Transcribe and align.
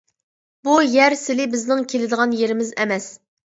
بۇ 0.67 0.77
يەر 0.93 1.17
سىلى-بىزنىڭ 1.21 1.87
كېلىدىغان 1.95 2.37
يېرىمىز 2.43 2.77
ئەمەس. 2.83 3.11